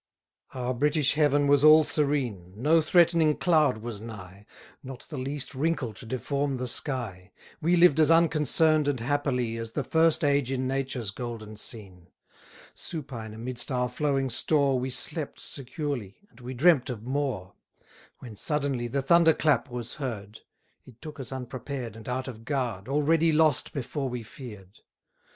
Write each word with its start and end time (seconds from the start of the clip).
Our 0.55 0.73
British 0.73 1.13
heaven 1.13 1.45
was 1.45 1.63
all 1.63 1.83
serene, 1.83 2.53
No 2.55 2.81
threatening 2.81 3.37
cloud 3.37 3.77
was 3.83 4.01
nigh, 4.01 4.47
Not 4.81 5.01
the 5.01 5.17
least 5.19 5.53
wrinkle 5.53 5.93
to 5.93 6.07
deform 6.07 6.57
the 6.57 6.67
sky; 6.67 7.31
We 7.61 7.75
lived 7.75 7.99
as 7.99 8.09
unconcern'd 8.09 8.87
and 8.87 8.99
happily 8.99 9.57
As 9.57 9.73
the 9.73 9.83
first 9.83 10.23
age 10.23 10.49
in 10.51 10.67
Nature's 10.67 11.11
golden 11.11 11.55
scene; 11.55 12.07
Supine 12.73 13.35
amidst 13.35 13.71
our 13.71 13.87
flowing 13.89 14.31
store, 14.31 14.79
We 14.79 14.89
slept 14.89 15.39
securely, 15.39 16.17
and 16.31 16.39
we 16.39 16.55
dreamt 16.55 16.89
of 16.89 17.03
more: 17.03 17.53
When 18.17 18.35
suddenly 18.35 18.87
the 18.87 19.03
thunder 19.03 19.35
clap 19.35 19.69
was 19.69 19.93
heard, 20.01 20.39
It 20.83 20.99
took 20.99 21.19
us 21.19 21.31
unprepared 21.31 21.95
and 21.95 22.09
out 22.09 22.27
of 22.27 22.43
guard, 22.43 22.87
Already 22.89 23.31
lost 23.31 23.71
before 23.71 24.09
we 24.09 24.23
fear'd. 24.23 24.79